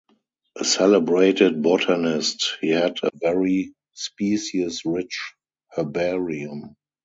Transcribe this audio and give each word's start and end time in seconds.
A 0.57 0.65
celebrated 0.65 1.61
botanist, 1.61 2.57
he 2.59 2.69
had 2.69 2.97
a 3.03 3.11
very 3.21 3.75
species-rich 3.93 5.33
herbarium. 5.77 6.75